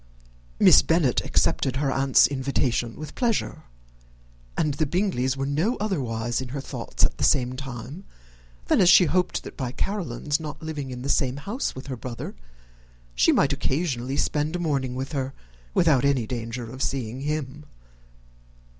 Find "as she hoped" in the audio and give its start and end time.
8.81-9.47